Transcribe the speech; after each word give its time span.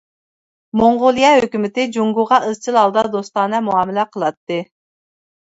موڭغۇلىيە 0.79 1.29
ھۆكۈمىتى 1.39 1.85
جۇڭگوغا 1.97 2.41
ئىزچىل 2.47 2.81
ھالدا 2.83 3.05
دوستانە 3.17 3.61
مۇئامىلە 3.69 4.09
قىلاتتى. 4.17 4.61